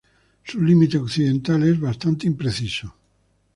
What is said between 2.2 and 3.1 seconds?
impreciso.